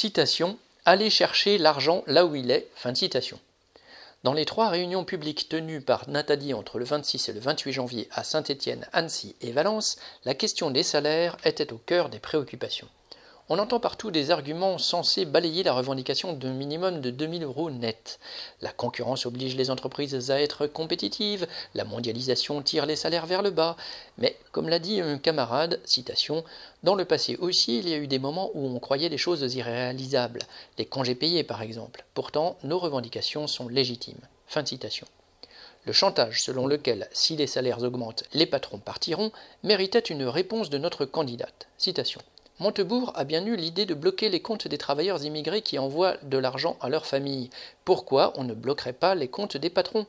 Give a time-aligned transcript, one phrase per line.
[0.00, 2.68] Citation Allez chercher l'argent là où il est.
[2.76, 3.40] Fin de citation.
[4.22, 8.08] Dans les trois réunions publiques tenues par Nathalie entre le 26 et le 28 janvier
[8.12, 12.86] à Saint-Étienne, Annecy et Valence, la question des salaires était au cœur des préoccupations.
[13.50, 18.18] On entend partout des arguments censés balayer la revendication d'un minimum de 2000 euros net.
[18.60, 23.50] La concurrence oblige les entreprises à être compétitives, la mondialisation tire les salaires vers le
[23.50, 23.76] bas.
[24.18, 26.44] Mais, comme l'a dit un camarade, citation,
[26.82, 29.54] dans le passé aussi, il y a eu des moments où on croyait les choses
[29.54, 30.42] irréalisables,
[30.76, 32.04] les congés payés par exemple.
[32.12, 34.20] Pourtant, nos revendications sont légitimes.
[34.46, 35.06] Fin citation.
[35.86, 40.76] Le chantage selon lequel, si les salaires augmentent, les patrons partiront, méritait une réponse de
[40.76, 41.66] notre candidate.
[42.60, 46.38] Montebourg a bien eu l'idée de bloquer les comptes des travailleurs immigrés qui envoient de
[46.38, 47.50] l'argent à leur famille.
[47.84, 50.06] Pourquoi on ne bloquerait pas les comptes des patrons?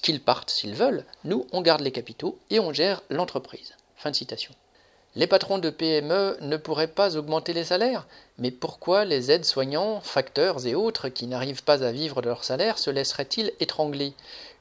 [0.00, 3.74] Qu'ils partent s'ils veulent, nous on garde les capitaux et on gère l'entreprise.
[5.14, 8.06] Les patrons de PME ne pourraient pas augmenter les salaires,
[8.38, 12.78] mais pourquoi les aides-soignants, facteurs et autres qui n'arrivent pas à vivre de leur salaire
[12.78, 14.14] se laisseraient-ils étrangler?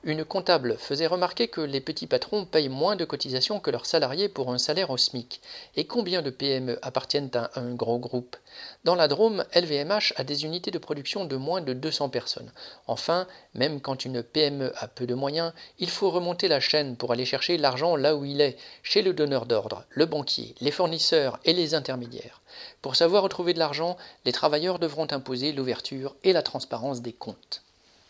[0.06, 4.30] Une comptable faisait remarquer que les petits patrons payent moins de cotisations que leurs salariés
[4.30, 5.42] pour un salaire au SMIC.
[5.76, 8.38] Et combien de PME appartiennent à un gros groupe?
[8.86, 12.50] Dans la Drôme, LVMH a des unités de production de moins de 200 personnes.
[12.88, 17.12] Enfin, même quand une PME a peu de moyens, il faut remonter la chaîne pour
[17.12, 21.40] aller chercher l'argent là où il est, chez le donneur d'ordre, le banquier les fournisseurs
[21.44, 22.42] et les intermédiaires.
[22.82, 27.64] Pour savoir retrouver de l'argent, les travailleurs devront imposer l'ouverture et la transparence des comptes.